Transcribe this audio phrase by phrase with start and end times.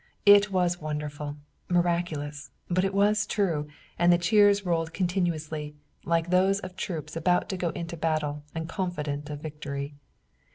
[0.25, 1.37] It was wonderful,
[1.69, 3.67] miraculous, but it was true,
[3.99, 8.67] and the cheers rolled continuously, like those of troops about to go into battle and
[8.67, 9.93] confident of victory.